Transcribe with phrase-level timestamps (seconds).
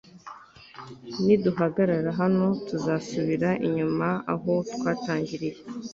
[1.25, 5.57] Niduhagarara hano tuzasubira inyuma aho twatangiriye